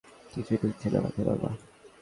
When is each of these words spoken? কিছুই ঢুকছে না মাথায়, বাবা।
কিছুই 0.31 0.57
ঢুকছে 0.61 0.87
না 0.89 0.99
মাথায়, 1.01 1.27
বাবা। 1.27 1.49